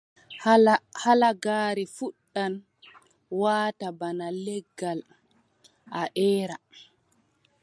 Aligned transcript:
Halagaare 1.03 1.83
fuɗɗan 1.95 2.53
waata 3.41 3.87
bana 3.99 4.27
legal, 4.45 4.99
a 6.01 6.03
eera. 6.27 6.57